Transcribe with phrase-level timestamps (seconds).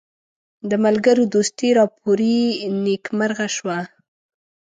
[0.69, 2.37] د ملګرو دوستي راپوري
[2.85, 3.77] نیکمرغه شوه.